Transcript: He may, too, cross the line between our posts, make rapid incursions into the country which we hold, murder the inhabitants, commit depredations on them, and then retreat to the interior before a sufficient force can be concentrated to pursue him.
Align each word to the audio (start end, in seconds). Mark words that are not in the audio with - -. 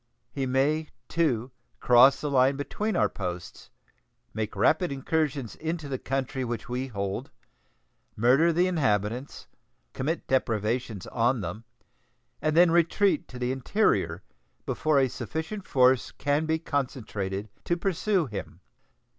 He 0.31 0.47
may, 0.47 0.87
too, 1.07 1.51
cross 1.79 2.21
the 2.21 2.31
line 2.31 2.55
between 2.55 2.95
our 2.95 3.07
posts, 3.07 3.69
make 4.33 4.55
rapid 4.55 4.91
incursions 4.91 5.55
into 5.57 5.87
the 5.87 5.99
country 5.99 6.43
which 6.43 6.67
we 6.67 6.87
hold, 6.87 7.29
murder 8.15 8.51
the 8.51 8.65
inhabitants, 8.65 9.45
commit 9.93 10.25
depredations 10.25 11.05
on 11.05 11.41
them, 11.41 11.65
and 12.41 12.57
then 12.57 12.71
retreat 12.71 13.27
to 13.27 13.37
the 13.37 13.51
interior 13.51 14.23
before 14.65 14.97
a 14.97 15.07
sufficient 15.07 15.67
force 15.67 16.09
can 16.11 16.47
be 16.47 16.57
concentrated 16.57 17.49
to 17.65 17.77
pursue 17.77 18.25
him. 18.25 18.59